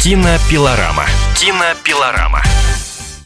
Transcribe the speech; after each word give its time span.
Кинопилорама. 0.00 1.06
Кинопилорама. 1.34 2.40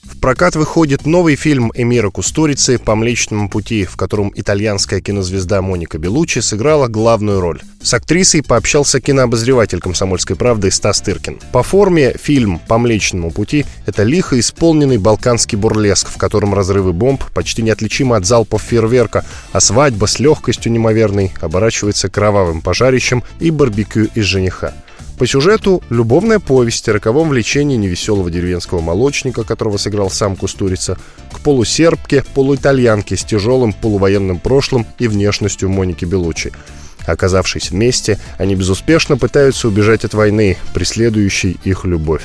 В 0.05 0.19
прокат 0.21 0.57
выходит 0.57 1.05
новый 1.05 1.37
фильм 1.37 1.71
Эмира 1.75 2.09
Кустурицы 2.09 2.79
«По 2.79 2.95
Млечному 2.95 3.51
пути», 3.51 3.85
в 3.85 3.97
котором 3.97 4.33
итальянская 4.35 5.03
кинозвезда 5.03 5.61
Моника 5.61 5.99
Белуччи 5.99 6.39
сыграла 6.39 6.89
главную 6.89 7.41
роль. 7.41 7.61
С 7.83 7.93
актрисой 7.93 8.43
пообщался 8.43 9.03
кинообозреватель 9.03 9.81
«Комсомольской 9.81 10.35
правды» 10.35 10.71
Стас 10.71 11.03
Тыркин. 11.03 11.41
По 11.53 11.63
форме 11.63 12.15
фильм 12.15 12.59
«По 12.59 12.79
Млечному 12.79 13.31
пути»— 13.31 13.67
это 13.87 14.03
лихо 14.03 14.41
исполненный 14.41 14.97
балканский 14.97 15.59
бурлеск, 15.59 16.09
в 16.09 16.17
котором 16.17 16.55
разрывы 16.55 16.95
бомб 16.95 17.23
почти 17.35 17.61
неотличимы 17.61 18.17
от 18.17 18.25
залпов 18.25 18.63
фейерверка, 18.63 19.27
а 19.53 19.61
свадьба 19.61 20.07
с 20.07 20.19
легкостью 20.19 20.73
неимоверной 20.73 21.33
оборачивается 21.43 22.09
кровавым 22.09 22.63
пожарищем 22.63 23.23
и 23.41 23.51
барбекю 23.51 24.09
из 24.15 24.25
жениха. 24.25 24.73
По 25.23 25.27
сюжету 25.29 25.85
любовная 25.89 26.41
повесть 26.41 26.89
о 26.89 26.95
роковом 26.95 27.29
влечении 27.29 27.77
невеселого 27.77 28.29
деревенского 28.29 28.81
молочника, 28.81 29.45
которого 29.45 29.77
сыграл 29.77 30.11
сам 30.11 30.35
Кустурица, 30.35 30.99
к 31.31 31.39
полусербке, 31.39 32.25
полуитальянке 32.35 33.17
с 33.17 33.23
тяжелым 33.23 33.73
полувоенным 33.73 34.41
прошлым 34.41 34.85
и 34.99 35.07
внешностью 35.07 35.71
Моники 35.71 36.05
Белучи. 36.05 36.51
Оказавшись 37.07 37.71
вместе, 37.71 38.19
они 38.37 38.57
безуспешно 38.57 39.17
пытаются 39.17 39.69
убежать 39.69 40.05
от 40.05 40.13
войны, 40.13 40.57
преследующей 40.75 41.57
их 41.63 41.85
любовь. 41.85 42.25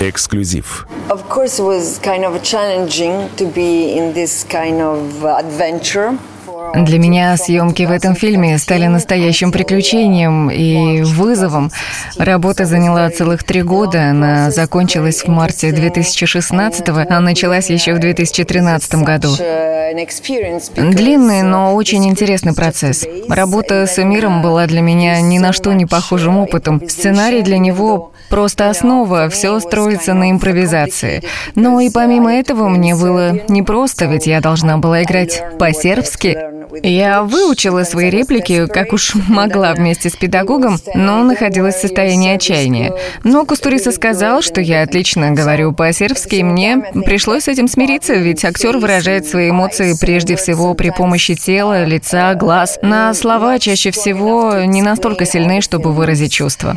Эксклюзив. 0.00 0.86
Of 1.10 1.28
course, 1.28 1.58
it 1.58 1.62
was 1.62 2.00
kind 2.02 2.24
of 2.24 2.42
challenging 2.42 3.28
to 3.36 3.52
be 3.52 3.98
in 3.98 4.14
this 4.14 4.46
kind 4.48 4.80
of 4.80 5.26
adventure. 5.26 6.16
Для 6.74 6.98
меня 6.98 7.36
съемки 7.36 7.82
в 7.84 7.90
этом 7.90 8.14
фильме 8.14 8.58
стали 8.58 8.86
настоящим 8.86 9.52
приключением 9.52 10.50
и 10.50 11.02
вызовом. 11.02 11.70
Работа 12.16 12.64
заняла 12.66 13.10
целых 13.10 13.44
три 13.44 13.62
года. 13.62 14.10
Она 14.10 14.50
закончилась 14.50 15.22
в 15.24 15.28
марте 15.28 15.72
2016 15.72 16.88
а 16.88 17.20
началась 17.20 17.70
еще 17.70 17.94
в 17.94 17.98
2013 17.98 18.94
году. 18.96 19.30
Длинный, 20.76 21.42
но 21.42 21.74
очень 21.74 22.06
интересный 22.06 22.54
процесс. 22.54 23.06
Работа 23.28 23.86
с 23.86 23.98
Эмиром 23.98 24.42
была 24.42 24.66
для 24.66 24.80
меня 24.80 25.20
ни 25.20 25.38
на 25.38 25.52
что 25.52 25.72
не 25.72 25.86
похожим 25.86 26.38
опытом. 26.38 26.82
Сценарий 26.88 27.42
для 27.42 27.58
него 27.58 28.12
просто 28.28 28.68
основа, 28.68 29.28
все 29.28 29.58
строится 29.60 30.14
на 30.14 30.30
импровизации. 30.30 31.22
Но 31.54 31.80
и 31.80 31.90
помимо 31.90 32.34
этого 32.34 32.68
мне 32.68 32.94
было 32.94 33.40
непросто, 33.48 34.04
ведь 34.04 34.26
я 34.26 34.40
должна 34.40 34.78
была 34.78 35.02
играть 35.02 35.42
по-сербски. 35.58 36.57
Я 36.82 37.22
выучила 37.22 37.84
свои 37.84 38.10
реплики, 38.10 38.66
как 38.66 38.92
уж 38.92 39.14
могла 39.28 39.74
вместе 39.74 40.10
с 40.10 40.16
педагогом, 40.16 40.78
но 40.94 41.22
находилась 41.24 41.76
в 41.76 41.80
состоянии 41.80 42.34
отчаяния. 42.34 42.94
Но 43.24 43.44
Кустурица 43.44 43.92
сказал, 43.92 44.42
что 44.42 44.60
я 44.60 44.82
отлично 44.82 45.30
говорю 45.32 45.72
по-сербски, 45.72 46.36
и 46.36 46.42
мне 46.42 46.78
пришлось 47.04 47.44
с 47.44 47.48
этим 47.48 47.68
смириться, 47.68 48.14
ведь 48.14 48.44
актер 48.44 48.78
выражает 48.78 49.26
свои 49.26 49.50
эмоции 49.50 49.94
прежде 50.00 50.36
всего 50.36 50.74
при 50.74 50.90
помощи 50.90 51.34
тела, 51.34 51.84
лица, 51.84 52.34
глаз. 52.34 52.78
На 52.82 53.14
слова 53.14 53.58
чаще 53.58 53.90
всего 53.90 54.60
не 54.64 54.82
настолько 54.82 55.24
сильны, 55.24 55.60
чтобы 55.60 55.92
выразить 55.92 56.32
чувства. 56.32 56.76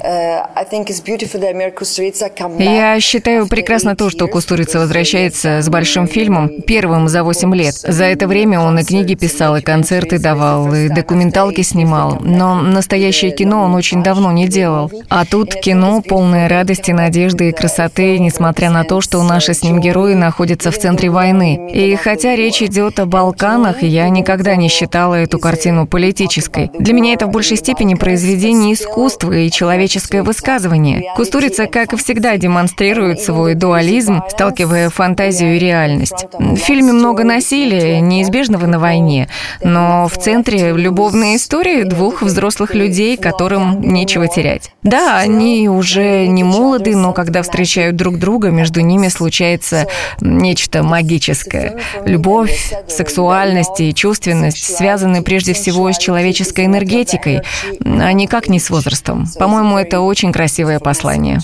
Я 2.59 2.99
считаю 2.99 3.47
прекрасно 3.47 3.95
то, 3.95 4.09
что 4.09 4.27
Кустурица 4.27 4.79
возвращается 4.79 5.61
с 5.61 5.69
большим 5.69 6.07
фильмом, 6.07 6.49
первым 6.65 7.07
за 7.07 7.23
8 7.23 7.55
лет. 7.55 7.75
За 7.75 8.05
это 8.05 8.27
время 8.27 8.59
он 8.59 8.79
и 8.79 8.83
книги 8.83 9.15
писал, 9.15 9.57
и 9.57 9.61
концерты 9.61 9.80
давал, 10.17 10.73
и 10.73 10.89
документалки 10.89 11.61
снимал. 11.61 12.17
Но 12.21 12.55
настоящее 12.55 13.31
кино 13.31 13.63
он 13.63 13.75
очень 13.75 14.03
давно 14.03 14.31
не 14.31 14.47
делал. 14.47 14.91
А 15.09 15.25
тут 15.25 15.55
кино, 15.55 16.01
полное 16.01 16.47
радости, 16.47 16.91
надежды 16.91 17.49
и 17.49 17.51
красоты, 17.51 18.19
несмотря 18.19 18.69
на 18.69 18.83
то, 18.83 19.01
что 19.01 19.21
наши 19.23 19.53
с 19.53 19.63
ним 19.63 19.79
герои 19.79 20.13
находятся 20.13 20.71
в 20.71 20.77
центре 20.77 21.09
войны. 21.09 21.69
И 21.73 21.95
хотя 21.95 22.35
речь 22.35 22.61
идет 22.61 22.99
о 22.99 23.05
Балканах, 23.05 23.83
я 23.83 24.09
никогда 24.09 24.55
не 24.55 24.69
считала 24.69 25.15
эту 25.15 25.39
картину 25.39 25.87
политической. 25.87 26.69
Для 26.77 26.93
меня 26.93 27.13
это 27.13 27.27
в 27.27 27.31
большей 27.31 27.57
степени 27.57 27.95
произведение 27.95 28.73
искусства 28.73 29.31
и 29.31 29.49
человеческое 29.49 30.23
высказывание. 30.23 31.03
Кустурица, 31.15 31.67
как 31.67 31.93
и 31.93 31.97
всегда, 31.97 32.37
демонстрирует 32.37 33.19
свой 33.19 33.55
дуализм, 33.55 34.21
сталкивая 34.29 34.89
фантазию 34.89 35.55
и 35.55 35.59
реальность. 35.59 36.25
В 36.33 36.57
фильме 36.57 36.93
много 36.93 37.23
насилия, 37.23 37.99
неизбежного 38.01 38.65
на 38.65 38.79
войне, 38.79 39.27
но 39.71 40.07
в 40.07 40.17
центре 40.17 40.73
любовная 40.73 41.37
история 41.37 41.85
двух 41.85 42.21
взрослых 42.21 42.75
людей, 42.75 43.15
которым 43.15 43.81
нечего 43.81 44.27
терять. 44.27 44.71
Да, 44.83 45.17
они 45.17 45.69
уже 45.69 46.27
не 46.27 46.43
молоды, 46.43 46.95
но 46.95 47.13
когда 47.13 47.41
встречают 47.41 47.95
друг 47.95 48.17
друга, 48.17 48.49
между 48.49 48.81
ними 48.81 49.07
случается 49.07 49.87
нечто 50.19 50.83
магическое. 50.83 51.77
Любовь, 52.05 52.73
сексуальность 52.87 53.79
и 53.79 53.93
чувственность 53.93 54.75
связаны 54.75 55.23
прежде 55.23 55.53
всего 55.53 55.91
с 55.91 55.97
человеческой 55.97 56.65
энергетикой, 56.65 57.41
а 57.83 58.11
никак 58.11 58.49
не 58.49 58.59
с 58.59 58.69
возрастом. 58.69 59.25
По-моему, 59.39 59.77
это 59.77 60.01
очень 60.01 60.33
красивое 60.33 60.79
послание. 60.79 61.39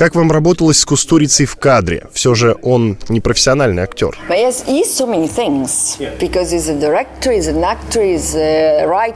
Как 0.00 0.14
вам 0.14 0.32
работалось 0.32 0.78
с 0.78 0.86
Кустурицей 0.86 1.44
в 1.44 1.56
кадре? 1.56 2.06
Все 2.14 2.34
же 2.34 2.56
он 2.62 2.96
не 3.10 3.20
профессиональный 3.20 3.82
актер. 3.82 4.18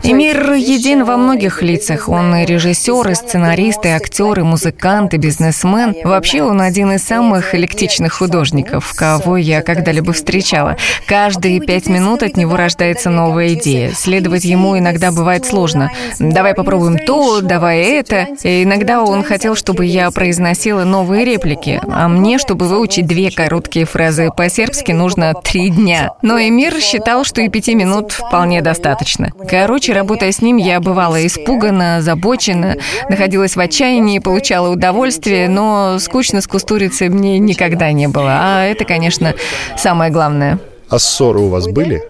Эмир 0.02 0.52
един 0.52 1.04
во 1.06 1.16
многих 1.16 1.62
лицах. 1.62 2.10
Он 2.10 2.36
и 2.36 2.44
режиссер, 2.44 3.08
и 3.08 3.14
сценарист, 3.14 3.86
и 3.86 3.88
актер, 3.88 4.40
и 4.40 4.42
музыкант, 4.42 5.14
и 5.14 5.16
бизнесмен. 5.16 5.96
Вообще 6.04 6.42
он 6.42 6.60
один 6.60 6.92
из 6.92 7.02
самых 7.02 7.54
эклектичных 7.54 8.12
художников, 8.12 8.92
кого 8.94 9.38
я 9.38 9.62
когда-либо 9.62 10.12
встречала. 10.12 10.76
Каждые 11.06 11.60
пять 11.60 11.88
минут 11.88 12.22
от 12.22 12.36
него 12.36 12.56
рождается 12.56 13.08
новая 13.08 13.54
идея. 13.54 13.92
Следовать 13.94 14.44
ему 14.44 14.76
иногда 14.76 15.12
бывает 15.12 15.46
сложно. 15.46 15.90
Давай 16.18 16.52
попробуем 16.52 16.98
то, 16.98 17.40
давай 17.40 17.84
это. 17.84 18.26
И 18.42 18.64
иногда 18.64 19.02
он 19.02 19.24
хотел, 19.24 19.54
чтобы 19.54 19.86
я 19.86 20.10
произносила 20.10 20.73
просила 20.74 20.84
новые 20.84 21.24
реплики, 21.24 21.80
а 21.88 22.08
мне, 22.08 22.38
чтобы 22.38 22.66
выучить 22.66 23.06
две 23.06 23.30
короткие 23.30 23.86
фразы 23.86 24.30
по-сербски, 24.36 24.92
нужно 24.92 25.34
три 25.34 25.70
дня. 25.70 26.10
Но 26.22 26.38
Эмир 26.38 26.80
считал, 26.80 27.24
что 27.24 27.40
и 27.42 27.48
пяти 27.48 27.74
минут 27.74 28.12
вполне 28.12 28.60
достаточно. 28.60 29.30
Короче, 29.48 29.92
работая 29.92 30.32
с 30.32 30.42
ним, 30.42 30.56
я 30.56 30.80
бывала 30.80 31.24
испугана, 31.24 31.98
озабочена, 31.98 32.76
находилась 33.08 33.54
в 33.54 33.60
отчаянии, 33.60 34.18
получала 34.18 34.68
удовольствие, 34.68 35.48
но 35.48 35.98
скучно 36.00 36.40
с 36.40 36.46
кустурицей 36.46 37.08
мне 37.08 37.38
никогда 37.38 37.92
не 37.92 38.08
было. 38.08 38.38
А 38.40 38.64
это, 38.64 38.84
конечно, 38.84 39.34
самое 39.76 40.10
главное. 40.10 40.58
А 40.88 40.98
ссоры 40.98 41.40
у 41.40 41.48
вас 41.48 41.68
были? 41.68 42.02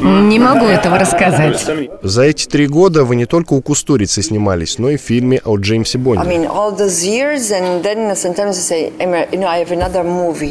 Не 0.00 0.38
могу 0.38 0.66
этого 0.66 0.98
рассказать. 0.98 1.64
За 2.02 2.22
эти 2.22 2.46
три 2.46 2.66
года 2.66 3.04
вы 3.04 3.16
не 3.16 3.26
только 3.26 3.52
у 3.52 3.62
Кустурицы 3.62 4.20
снимались, 4.22 4.78
но 4.78 4.90
и 4.90 4.96
в 4.96 5.00
фильме 5.00 5.40
о 5.44 5.56
Джеймсе 5.56 5.98
Бонде. 5.98 6.24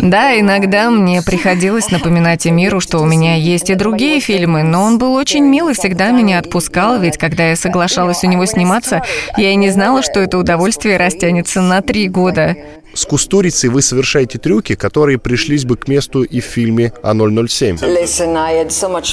Да, 0.01 0.39
иногда 0.39 0.89
мне 0.89 1.21
приходилось 1.21 1.91
напоминать 1.91 2.47
Эмиру, 2.47 2.79
что 2.79 2.99
у 2.99 3.05
меня 3.05 3.35
есть 3.35 3.69
и 3.69 3.75
другие 3.75 4.19
фильмы, 4.21 4.63
но 4.63 4.83
он 4.83 4.97
был 4.97 5.13
очень 5.15 5.43
милый, 5.43 5.73
всегда 5.73 6.11
меня 6.11 6.39
отпускал, 6.39 6.99
ведь 6.99 7.17
когда 7.17 7.49
я 7.49 7.55
соглашалась 7.55 8.23
у 8.23 8.27
него 8.27 8.45
сниматься, 8.45 9.03
я 9.37 9.51
и 9.51 9.55
не 9.55 9.69
знала, 9.69 10.01
что 10.01 10.21
это 10.21 10.37
удовольствие 10.37 10.97
растянется 10.97 11.61
на 11.61 11.81
три 11.81 12.07
года. 12.07 12.55
С 12.93 13.05
Кустурицей 13.05 13.69
вы 13.69 13.81
совершаете 13.81 14.37
трюки, 14.37 14.75
которые 14.75 15.17
пришлись 15.17 15.65
бы 15.65 15.77
к 15.77 15.87
месту 15.87 16.23
и 16.23 16.41
в 16.41 16.45
фильме 16.45 16.91
о 17.03 17.13
007. 17.13 17.77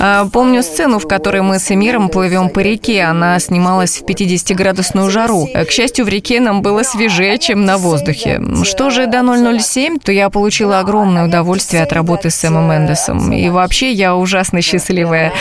А, 0.00 0.26
помню 0.26 0.62
сцену, 0.62 0.98
в 0.98 1.06
которой 1.06 1.42
мы 1.42 1.58
с 1.58 1.70
Эмиром 1.70 2.08
плывем 2.08 2.48
по 2.50 2.60
реке. 2.60 3.02
Она 3.02 3.38
снималась 3.38 3.98
в 3.98 4.04
50-градусную 4.04 5.10
жару. 5.10 5.46
К 5.52 5.70
счастью, 5.70 6.04
в 6.04 6.08
реке 6.08 6.40
нам 6.40 6.62
было 6.62 6.82
свежее, 6.82 7.38
чем 7.38 7.64
на 7.64 7.78
воздухе. 7.78 8.42
Что 8.64 8.90
же 8.90 9.06
до 9.06 9.22
007, 9.58 9.98
то 9.98 10.12
я 10.12 10.28
получила 10.30 10.80
огромное 10.80 11.26
удовольствие 11.26 11.82
от 11.82 11.92
работы 11.92 12.30
с 12.30 12.34
Сэмом 12.36 12.68
Мендесом. 12.70 13.32
И 13.32 13.48
вообще 13.48 13.92
я 13.92 14.16
ужасно 14.16 14.60
счастливая. 14.60 15.32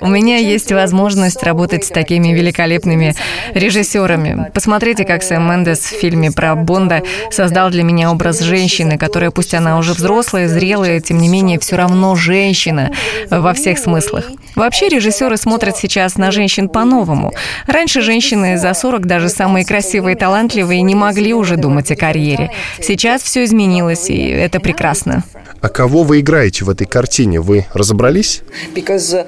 У 0.00 0.06
меня 0.06 0.36
есть 0.36 0.72
возможность 0.72 1.42
работать 1.42 1.84
с 1.84 1.88
такими 1.88 2.28
великолепными 2.28 3.14
режиссерами. 3.54 4.50
Посмотрите, 4.54 5.04
как 5.04 5.22
Сэм 5.22 5.48
Мендес 5.48 5.80
в 5.80 6.00
фильме 6.00 6.29
про 6.32 6.54
Бонда 6.54 7.02
создал 7.30 7.70
для 7.70 7.82
меня 7.82 8.10
образ 8.10 8.40
женщины, 8.40 8.98
которая, 8.98 9.30
пусть 9.30 9.54
она 9.54 9.78
уже 9.78 9.92
взрослая, 9.92 10.48
зрелая, 10.48 11.00
тем 11.00 11.18
не 11.18 11.28
менее, 11.28 11.58
все 11.58 11.76
равно 11.76 12.14
женщина 12.14 12.92
во 13.30 13.52
всех 13.54 13.78
смыслах. 13.78 14.26
Вообще 14.56 14.88
режиссеры 14.88 15.36
смотрят 15.36 15.76
сейчас 15.76 16.16
на 16.16 16.30
женщин 16.30 16.68
по-новому. 16.68 17.32
Раньше 17.66 18.00
женщины 18.00 18.58
за 18.58 18.74
40, 18.74 19.06
даже 19.06 19.28
самые 19.28 19.64
красивые 19.64 20.16
и 20.16 20.18
талантливые, 20.18 20.82
не 20.82 20.94
могли 20.94 21.32
уже 21.34 21.56
думать 21.56 21.90
о 21.90 21.96
карьере. 21.96 22.50
Сейчас 22.80 23.22
все 23.22 23.44
изменилось, 23.44 24.10
и 24.10 24.28
это 24.28 24.60
прекрасно. 24.60 25.24
А 25.60 25.68
кого 25.68 26.04
вы 26.04 26.20
играете 26.20 26.64
в 26.64 26.70
этой 26.70 26.86
картине? 26.86 27.40
Вы 27.40 27.66
разобрались? 27.74 28.42
Uh. 28.74 29.26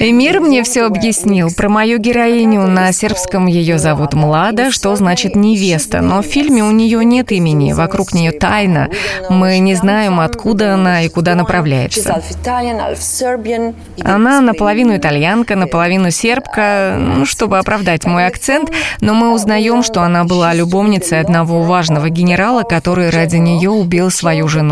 Эмир 0.00 0.40
мне 0.40 0.64
все 0.64 0.82
объяснил. 0.86 1.50
Про 1.56 1.68
мою 1.68 1.98
героиню 1.98 2.66
на 2.66 2.90
сербском 2.92 3.46
ее 3.46 3.78
зовут 3.78 4.14
Млада, 4.14 4.72
что 4.72 4.96
значит 4.96 5.36
невеста. 5.36 6.00
Но 6.00 6.20
в 6.22 6.26
фильме 6.26 6.64
у 6.64 6.72
нее 6.72 7.04
нет 7.04 7.30
имени, 7.30 7.72
вокруг 7.72 8.12
нее 8.12 8.32
тайна. 8.32 8.88
Мы 9.30 9.58
не 9.58 9.74
знаем, 9.76 10.18
откуда 10.18 10.74
она 10.74 11.02
и 11.02 11.08
куда 11.08 11.36
направляется. 11.36 12.20
Она 14.02 14.40
наполовину 14.40 14.96
итальянка, 14.96 15.54
наполовину 15.54 16.10
сербка, 16.10 16.96
ну, 16.98 17.24
чтобы 17.24 17.58
оправдать 17.58 18.04
мой 18.04 18.26
акцент, 18.26 18.72
но 19.00 19.14
мы 19.14 19.32
узнаем, 19.32 19.84
что 19.84 20.02
она 20.02 20.24
была 20.24 20.52
любовницей 20.54 21.20
одного 21.20 21.62
важного 21.62 22.08
генерала, 22.08 22.62
который 22.62 23.10
ради 23.10 23.36
нее 23.36 23.70
убил 23.70 24.10
свою 24.10 24.48
жену. 24.48 24.71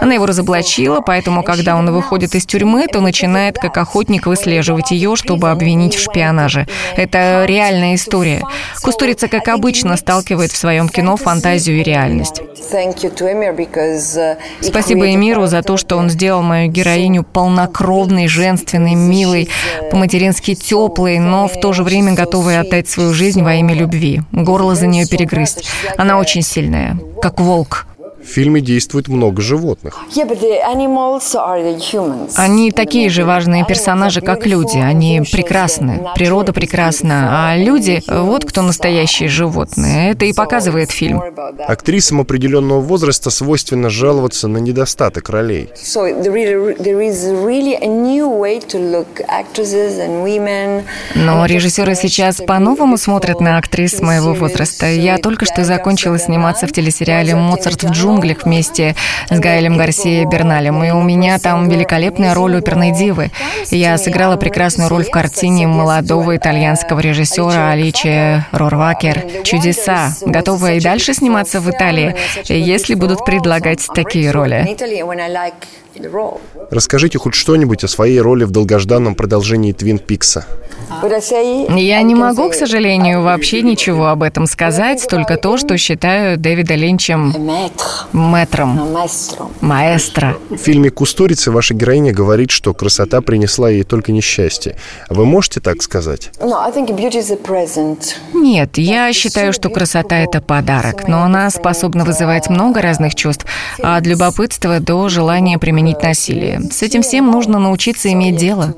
Она 0.00 0.14
его 0.14 0.26
разоблачила, 0.26 1.00
поэтому, 1.00 1.42
когда 1.42 1.76
он 1.76 1.90
выходит 1.92 2.34
из 2.34 2.46
тюрьмы, 2.46 2.86
то 2.86 3.00
начинает 3.00 3.58
как 3.58 3.76
охотник 3.76 4.26
выслеживать 4.26 4.90
ее, 4.90 5.16
чтобы 5.16 5.50
обвинить 5.50 5.94
в 5.94 6.00
шпионаже. 6.02 6.66
Это 6.96 7.44
реальная 7.46 7.94
история. 7.94 8.42
Кустурица, 8.82 9.28
как 9.28 9.48
обычно, 9.48 9.96
сталкивает 9.96 10.52
в 10.52 10.56
своем 10.56 10.88
кино 10.88 11.16
фантазию 11.16 11.80
и 11.80 11.82
реальность. 11.82 12.42
Uh, 14.16 14.36
Спасибо 14.60 15.14
Эмиру 15.14 15.46
за 15.46 15.62
то, 15.62 15.76
что 15.76 15.96
он 15.96 16.10
сделал 16.10 16.42
мою 16.42 16.70
героиню 16.70 17.22
полнокровной, 17.22 18.28
женственной, 18.28 18.94
милой, 18.94 19.48
по-матерински 19.90 20.54
теплой, 20.54 21.18
но 21.18 21.48
в 21.48 21.60
то 21.60 21.72
же 21.72 21.82
время 21.82 22.12
готовой 22.12 22.58
отдать 22.58 22.88
свою 22.88 23.12
жизнь 23.12 23.42
во 23.42 23.54
имя 23.54 23.74
любви. 23.74 24.22
Горло 24.32 24.74
за 24.74 24.86
нее 24.86 25.06
перегрызть. 25.06 25.68
Она 25.96 26.18
очень 26.18 26.42
сильная, 26.42 26.98
как 27.20 27.40
волк. 27.40 27.86
В 28.26 28.28
фильме 28.28 28.60
действует 28.60 29.06
много 29.06 29.40
животных. 29.40 30.00
Они 32.34 32.72
такие 32.72 33.08
же 33.08 33.24
важные 33.24 33.64
персонажи, 33.64 34.20
как 34.20 34.46
люди. 34.46 34.78
Они 34.78 35.22
прекрасны. 35.30 36.00
Природа 36.16 36.52
прекрасна. 36.52 37.50
А 37.52 37.56
люди, 37.56 38.02
вот 38.08 38.44
кто 38.44 38.62
настоящие 38.62 39.28
животные. 39.28 40.10
Это 40.10 40.24
и 40.24 40.32
показывает 40.32 40.90
фильм. 40.90 41.22
Актрисам 41.68 42.20
определенного 42.20 42.80
возраста 42.80 43.30
свойственно 43.30 43.90
жаловаться 43.90 44.48
на 44.48 44.58
недостаток 44.58 45.28
ролей. 45.30 45.70
Но 51.14 51.46
режиссеры 51.46 51.94
сейчас 51.94 52.36
по-новому 52.44 52.98
смотрят 52.98 53.40
на 53.40 53.58
актрис 53.58 54.00
моего 54.00 54.34
возраста. 54.34 54.86
Я 54.86 55.18
только 55.18 55.44
что 55.44 55.64
закончила 55.64 56.18
сниматься 56.18 56.66
в 56.66 56.72
телесериале 56.72 57.36
«Моцарт 57.36 57.84
в 57.84 57.90
джунглях» 57.90 58.15
вместе 58.44 58.94
с 59.30 59.38
Гаэлем 59.38 59.76
Гарсией 59.76 60.24
Берналем, 60.24 60.82
и 60.84 60.90
у 60.90 61.02
меня 61.02 61.38
там 61.38 61.68
великолепная 61.68 62.34
роль 62.34 62.56
оперной 62.56 62.92
дивы. 62.92 63.30
Я 63.70 63.98
сыграла 63.98 64.36
прекрасную 64.36 64.88
роль 64.88 65.04
в 65.04 65.10
картине 65.10 65.66
молодого 65.66 66.36
итальянского 66.36 67.00
режиссера 67.00 67.70
Аличи 67.70 68.44
Рорвакер 68.52 69.42
«Чудеса». 69.44 70.12
Готова 70.24 70.72
и 70.72 70.80
дальше 70.80 71.14
сниматься 71.14 71.60
в 71.60 71.70
Италии, 71.70 72.14
если 72.48 72.94
будут 72.94 73.24
предлагать 73.24 73.86
такие 73.94 74.30
роли. 74.30 74.76
Расскажите 76.70 77.18
хоть 77.18 77.34
что-нибудь 77.34 77.84
о 77.84 77.88
своей 77.88 78.20
роли 78.20 78.44
в 78.44 78.50
долгожданном 78.50 79.14
продолжении 79.14 79.72
Твин 79.72 79.98
Пикса. 79.98 80.46
Я 81.02 82.02
не 82.02 82.14
могу, 82.14 82.50
к 82.50 82.54
сожалению, 82.54 83.22
вообще 83.22 83.62
ничего 83.62 84.08
об 84.08 84.22
этом 84.22 84.46
сказать, 84.46 85.06
только 85.08 85.36
то, 85.36 85.56
что 85.56 85.76
считаю 85.78 86.36
Дэвида 86.38 86.74
Линчем 86.74 87.34
мэтром, 88.12 88.78
maestro. 88.78 89.50
маэстро. 89.60 90.36
В 90.50 90.56
фильме 90.56 90.90
«Кустурицы» 90.90 91.50
ваша 91.50 91.74
героиня 91.74 92.12
говорит, 92.12 92.50
что 92.50 92.74
красота 92.74 93.20
принесла 93.20 93.70
ей 93.70 93.82
только 93.82 94.12
несчастье. 94.12 94.76
Вы 95.08 95.24
можете 95.24 95.60
так 95.60 95.82
сказать? 95.82 96.30
No, 96.40 96.54
I 96.54 96.70
think 96.70 96.88
beauty 96.96 97.18
is 97.20 97.32
a 97.32 97.36
present. 97.36 98.14
Нет, 98.34 98.78
я 98.78 99.12
считаю, 99.12 99.52
что 99.52 99.68
красота– 99.70 100.16
это 100.18 100.40
подарок, 100.40 101.08
но 101.08 101.22
она 101.22 101.50
способна 101.50 102.04
вызывать 102.04 102.48
много 102.48 102.80
разных 102.82 103.14
чувств, 103.14 103.46
от 103.82 104.06
любопытства 104.06 104.80
до 104.80 105.08
желания 105.08 105.58
применить 105.58 106.02
насилие. 106.02 106.60
С 106.70 106.82
этим 106.82 107.02
всем 107.02 107.30
нужно 107.30 107.58
научиться 107.58 108.12
иметь 108.12 108.36
дело. 108.36 108.74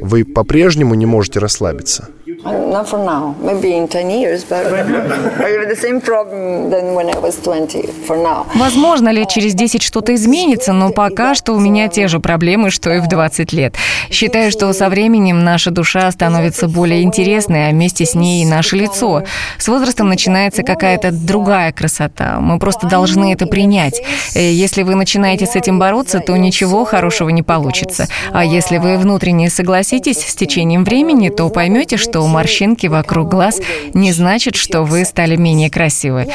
Вы 0.00 0.24
по-прежнему 0.24 0.94
не 0.94 1.06
можете 1.06 1.38
расслабиться? 1.38 2.08
Not 2.44 2.88
for 2.88 2.98
now. 2.98 3.34
Maybe 3.40 3.72
in 3.74 3.88
10 3.88 4.10
years, 4.10 4.44
but 4.44 4.66
I 4.66 5.48
have 5.48 5.68
the 5.68 5.76
same 5.76 6.00
problem 6.00 6.70
than 6.70 6.94
when 6.94 7.08
I 7.08 7.18
was 7.18 7.36
20 7.42 7.86
for 8.06 8.16
now. 8.16 8.46
Возможно, 8.54 9.08
лет 9.10 9.28
через 9.30 9.54
10 9.54 9.82
что-то 9.82 10.14
изменится, 10.14 10.72
но 10.72 10.90
пока 10.90 11.34
что 11.34 11.54
у 11.54 11.58
меня 11.60 11.88
те 11.88 12.06
же 12.08 12.20
проблемы, 12.20 12.70
что 12.70 12.92
и 12.92 13.00
в 13.00 13.08
20 13.08 13.52
лет. 13.52 13.76
Считаю, 14.10 14.50
что 14.50 14.72
со 14.74 14.88
временем 14.90 15.42
наша 15.42 15.70
душа 15.70 16.10
становится 16.10 16.68
более 16.68 17.02
интересной, 17.02 17.68
а 17.68 17.70
вместе 17.70 18.04
с 18.04 18.14
ней 18.14 18.42
и 18.42 18.46
наше 18.46 18.76
лицо. 18.76 19.22
С 19.58 19.66
возрастом 19.68 20.08
начинается 20.08 20.62
какая-то 20.62 21.12
другая 21.12 21.72
красота. 21.72 22.38
Мы 22.40 22.58
просто 22.58 22.86
должны 22.86 23.32
это 23.32 23.46
принять. 23.46 24.02
Э, 24.34 24.52
Если 24.52 24.82
вы 24.82 24.94
начинаете 24.96 25.46
с 25.46 25.56
этим 25.56 25.78
бороться, 25.78 26.20
то 26.20 26.36
ничего 26.36 26.84
хорошего 26.84 27.30
не 27.30 27.42
получится. 27.42 28.06
А 28.32 28.44
если 28.44 28.76
вы 28.78 28.98
внутренне 28.98 29.48
согласитесь 29.48 30.18
с 30.18 30.34
течением 30.34 30.84
времени, 30.84 31.30
то 31.30 31.48
поймете, 31.48 31.96
что 31.96 32.33
морщинки 32.34 32.88
вокруг 32.88 33.28
глаз 33.30 33.60
не 33.94 34.12
значит, 34.12 34.56
что 34.56 34.82
вы 34.82 35.04
стали 35.04 35.36
менее 35.36 35.70
красивы. 35.70 36.26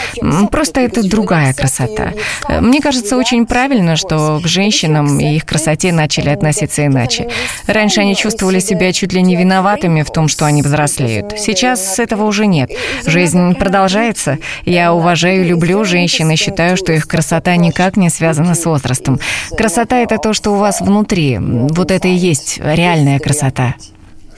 Просто 0.50 0.82
это 0.82 1.04
другая 1.04 1.54
красота. 1.54 2.14
Мне 2.62 2.80
кажется, 2.80 3.18
очень 3.18 3.46
правильно, 3.46 3.98
что 3.98 4.40
к 4.42 4.48
женщинам 4.48 5.20
и 5.20 5.36
их 5.36 5.46
красоте 5.46 5.92
начали 5.92 6.30
относиться 6.30 6.86
иначе. 6.86 7.28
Раньше 7.68 8.02
они 8.02 8.16
чувствовали 8.16 8.60
себя 8.60 8.94
чуть 8.94 9.14
ли 9.14 9.22
не 9.22 9.36
виноватыми 9.36 10.04
в 10.04 10.12
том, 10.12 10.30
что 10.30 10.46
они 10.46 10.62
взрослеют. 10.62 11.38
Сейчас 11.38 12.00
этого 12.00 12.24
уже 12.24 12.48
нет. 12.48 12.72
Жизнь 13.06 13.54
продолжается. 13.56 14.38
Я 14.66 14.94
уважаю 14.94 15.42
и 15.42 15.48
люблю 15.48 15.84
женщин 15.84 16.32
и 16.32 16.36
считаю, 16.38 16.78
что 16.78 16.94
их 16.94 17.08
красота 17.08 17.56
никак 17.58 17.98
не 17.98 18.10
связана 18.10 18.56
с 18.56 18.66
возрастом. 18.66 19.20
Красота— 19.58 19.98
это 20.00 20.18
то, 20.18 20.34
что 20.34 20.52
у 20.52 20.56
вас 20.56 20.80
внутри. 20.80 21.38
Вот 21.40 21.92
это 21.92 22.08
и 22.08 22.14
есть 22.14 22.60
реальная 22.64 23.20
красота. 23.20 23.76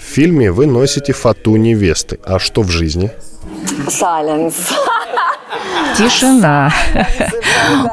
В 0.01 0.13
фильме 0.13 0.51
вы 0.51 0.65
носите 0.65 1.13
фату 1.13 1.55
невесты. 1.55 2.19
А 2.25 2.39
что 2.39 2.63
в 2.63 2.69
жизни? 2.69 3.11
Silence. 3.87 4.55
Тишина. 5.97 6.71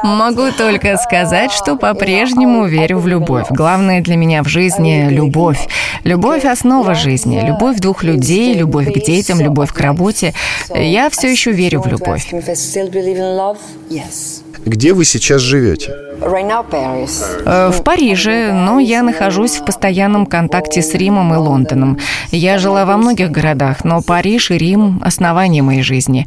Могу 0.03 0.51
только 0.57 0.97
сказать, 0.97 1.53
что 1.53 1.77
по-прежнему 1.77 2.67
верю 2.67 2.99
в 2.99 3.07
любовь. 3.07 3.47
Главное 3.51 4.01
для 4.01 4.17
меня 4.17 4.43
в 4.43 4.49
жизни— 4.49 5.09
любовь. 5.11 5.69
Любовь— 6.05 6.45
основа 6.45 6.95
жизни. 6.95 7.41
Любовь 7.45 7.79
двух 7.79 8.03
людей, 8.03 8.55
любовь 8.55 8.93
к 8.93 9.05
детям, 9.05 9.41
любовь 9.41 9.73
к 9.73 9.81
работе. 9.81 10.35
Я 10.75 11.11
все 11.11 11.31
еще 11.31 11.51
верю 11.53 11.81
в 11.81 11.87
любовь. 11.87 12.27
Где 14.65 14.93
вы 14.93 15.05
сейчас 15.05 15.41
живете? 15.41 15.95
Э, 17.47 17.71
В 17.73 17.85
Париже, 17.85 18.53
но 18.53 18.81
я 18.81 19.03
нахожусь 19.03 19.53
в 19.57 19.65
постоянном 19.65 20.27
контакте 20.27 20.83
с 20.83 20.93
Римом 20.95 21.33
и 21.33 21.37
Лондоном. 21.37 21.99
Я 22.33 22.59
жила 22.59 22.85
во 22.85 22.97
многих 22.97 23.31
городах, 23.31 23.85
но 23.85 24.03
Париж 24.03 24.51
и 24.51 24.59
Рим– 24.59 25.01
основание 25.05 25.63
моей 25.63 25.83
жизни. 25.83 26.27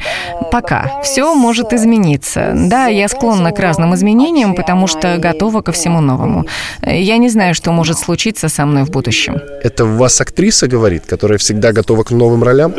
Пока. 0.50 1.02
Все 1.04 1.21
может 1.36 1.74
измениться. 1.74 2.54
Да, 2.56 2.88
я 2.88 3.08
склонна 3.08 3.52
к 3.52 3.60
разным 3.60 3.94
изменениям, 3.96 4.56
потому 4.56 4.88
что 4.88 5.18
готова 5.18 5.62
ко 5.62 5.72
всему 5.72 6.02
новому. 6.02 6.46
Я 6.86 7.18
не 7.18 7.30
знаю, 7.30 7.56
что 7.56 7.72
может 7.72 7.98
случиться 7.98 8.50
со 8.50 8.66
мной 8.66 8.84
в 8.84 8.92
будущем. 8.92 9.40
Это 9.64 9.86
в 9.86 9.98
вас 9.98 10.22
актриса 10.22 10.68
говорит, 10.68 11.06
которая 11.06 11.38
всегда 11.38 11.72
готова 11.72 12.04
к 12.04 12.12
новым 12.12 12.44
ролям? 12.44 12.74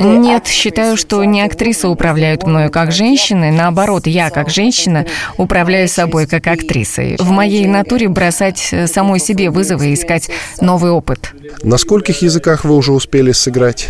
Нет, 0.00 0.46
считаю, 0.46 0.96
что 0.96 1.24
не 1.24 1.40
to 1.40 1.50
актрисы 1.50 1.88
управляют 1.88 2.46
мною 2.46 2.70
как 2.70 2.92
женщины, 2.92 3.50
наоборот, 3.50 4.06
я 4.06 4.30
как 4.30 4.50
женщина 4.50 5.06
управляю 5.36 5.88
собой 5.88 6.26
как 6.26 6.46
актрисой. 6.46 7.16
В 7.18 7.30
моей 7.30 7.66
натуре 7.66 8.08
бросать 8.08 8.68
э, 8.72 8.86
самой 8.86 9.20
себе 9.20 9.50
вызовы 9.50 9.88
и 9.88 9.94
искать 9.94 10.30
новый 10.60 10.90
опыт. 10.90 11.32
На 11.62 11.76
скольких 11.76 12.22
языках 12.22 12.64
вы 12.64 12.76
уже 12.76 12.92
успели 12.92 13.32
сыграть? 13.32 13.88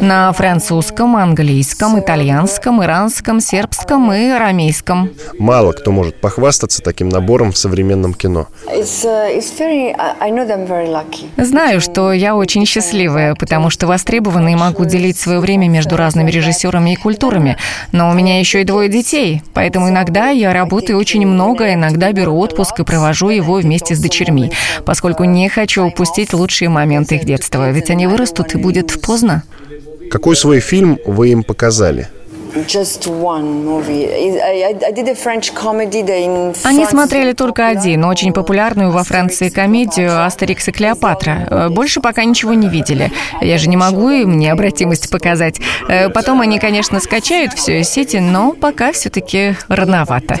На 0.00 0.32
французском, 0.32 0.67
английском, 1.16 1.98
итальянском, 1.98 2.82
иранском, 2.84 3.40
сербском 3.40 4.12
и 4.12 4.26
арамейском. 4.28 5.10
Мало 5.38 5.72
кто 5.72 5.92
может 5.92 6.20
похвастаться 6.20 6.82
таким 6.82 7.08
набором 7.08 7.52
в 7.52 7.58
современном 7.58 8.14
кино. 8.14 8.48
Uh. 8.66 9.40
Знаю, 11.36 11.80
что 11.80 12.12
я 12.12 12.36
очень 12.36 12.66
счастливая, 12.66 13.34
потому 13.34 13.70
что 13.70 13.86
востребована 13.86 14.48
и 14.52 14.56
могу 14.56 14.84
делить 14.84 15.18
свое 15.18 15.40
время 15.40 15.68
между 15.68 15.96
разными 15.96 16.30
режиссерами 16.30 16.92
и 16.92 16.96
культурами. 16.96 17.56
Но 17.92 18.10
у 18.10 18.12
меня 18.12 18.38
еще 18.38 18.60
и 18.60 18.64
двое 18.64 18.88
детей, 18.88 19.42
поэтому 19.54 19.88
иногда 19.88 20.28
я 20.30 20.52
работаю 20.52 20.98
очень 20.98 21.26
много, 21.26 21.72
иногда 21.74 22.12
беру 22.12 22.38
отпуск 22.38 22.80
и 22.80 22.84
провожу 22.84 23.30
его 23.30 23.54
вместе 23.54 23.94
с 23.94 24.00
дочерьми, 24.00 24.52
поскольку 24.84 25.24
не 25.24 25.48
хочу 25.48 25.84
упустить 25.84 26.32
лучшие 26.32 26.68
моменты 26.68 27.16
их 27.16 27.24
детства, 27.24 27.70
ведь 27.70 27.90
они 27.90 28.06
вырастут 28.06 28.54
и 28.54 28.58
будет 28.58 29.00
поздно. 29.00 29.42
Какой 30.10 30.36
свой 30.36 30.60
фильм 30.60 30.98
вы 31.04 31.30
им 31.30 31.42
показали? 31.42 32.08
Они 36.64 36.86
смотрели 36.86 37.32
только 37.32 37.68
один, 37.68 38.04
очень 38.04 38.32
популярную 38.32 38.90
во 38.90 39.04
Франции 39.04 39.50
комедию 39.50 40.24
«Астерикс 40.24 40.68
и 40.68 40.72
Клеопатра». 40.72 41.46
Э, 41.50 41.68
больше 41.68 42.00
пока 42.00 42.24
ничего 42.24 42.54
не 42.54 42.68
видели. 42.68 43.12
Я 43.40 43.58
же 43.58 43.68
не 43.68 43.76
могу 43.76 44.08
им 44.08 44.38
необратимость 44.38 45.10
показать. 45.10 45.60
Э, 45.88 46.08
потом 46.08 46.40
они, 46.40 46.58
конечно, 46.58 47.00
скачают 47.00 47.52
все 47.52 47.80
из 47.80 47.88
сети, 47.90 48.16
но 48.16 48.52
пока 48.52 48.92
все-таки 48.92 49.54
рановато. 49.68 50.38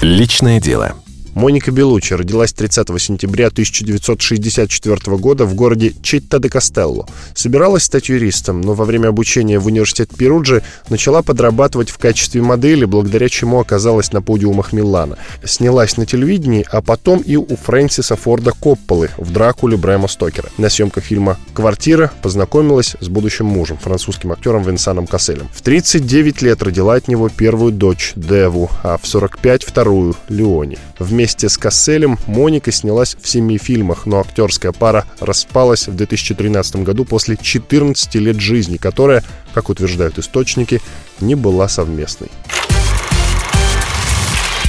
Личное 0.00 0.60
дело. 0.60 0.94
Моника 1.36 1.70
Белучи 1.70 2.14
родилась 2.14 2.54
30 2.54 2.88
сентября 2.98 3.48
1964 3.48 5.18
года 5.18 5.44
в 5.44 5.54
городе 5.54 5.92
Читта-де-Кастелло. 6.00 7.06
Собиралась 7.34 7.82
стать 7.82 8.08
юристом, 8.08 8.62
но 8.62 8.72
во 8.72 8.86
время 8.86 9.08
обучения 9.08 9.58
в 9.58 9.66
университет 9.66 10.16
Перуджи 10.16 10.62
начала 10.88 11.20
подрабатывать 11.20 11.90
в 11.90 11.98
качестве 11.98 12.40
модели, 12.40 12.86
благодаря 12.86 13.28
чему 13.28 13.60
оказалась 13.60 14.14
на 14.14 14.22
подиумах 14.22 14.72
Милана. 14.72 15.18
Снялась 15.44 15.98
на 15.98 16.06
телевидении, 16.06 16.64
а 16.70 16.80
потом 16.80 17.20
и 17.20 17.36
у 17.36 17.54
Фрэнсиса 17.54 18.16
Форда 18.16 18.52
Копполы 18.58 19.10
в 19.18 19.30
«Дракуле» 19.30 19.76
Брэма 19.76 20.08
Стокера. 20.08 20.48
На 20.56 20.70
съемках 20.70 21.04
фильма 21.04 21.36
«Квартира» 21.52 22.10
познакомилась 22.22 22.96
с 22.98 23.08
будущим 23.08 23.44
мужем, 23.44 23.76
французским 23.76 24.32
актером 24.32 24.62
Винсаном 24.62 25.06
Касселем. 25.06 25.50
В 25.52 25.60
39 25.60 26.40
лет 26.40 26.62
родила 26.62 26.94
от 26.94 27.08
него 27.08 27.28
первую 27.28 27.72
дочь 27.72 28.14
Деву, 28.16 28.70
а 28.82 28.96
в 28.96 29.06
45— 29.06 29.64
вторую 29.66 30.16
Леони. 30.30 30.78
Вместе 30.98 31.25
Вместе 31.26 31.48
с 31.48 31.58
Касселем 31.58 32.20
Моника 32.28 32.70
снялась 32.70 33.16
в 33.20 33.26
семи 33.26 33.58
фильмах, 33.58 34.06
но 34.06 34.20
актерская 34.20 34.70
пара 34.70 35.06
распалась 35.18 35.88
в 35.88 35.96
2013 35.96 36.76
году 36.84 37.04
после 37.04 37.36
14 37.36 38.14
лет 38.14 38.38
жизни, 38.38 38.76
которая, 38.76 39.24
как 39.52 39.68
утверждают 39.68 40.20
источники, 40.20 40.80
не 41.18 41.34
была 41.34 41.66
совместной. 41.66 42.30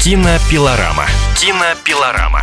Кинопилорама. 0.04 1.06
Кинопилорама. 1.40 2.42